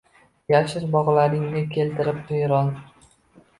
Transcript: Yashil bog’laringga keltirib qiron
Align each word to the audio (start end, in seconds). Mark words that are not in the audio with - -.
Yashil 0.53 0.87
bog’laringga 0.95 1.63
keltirib 1.77 2.25
qiron 2.33 2.75